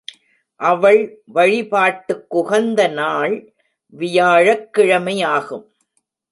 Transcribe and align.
அவள் 0.55 1.23
வழிபாட்டுக்குகந்த 1.33 2.93
நாள் 2.93 3.53
வியாழக்கிழமையாகும். 3.97 5.65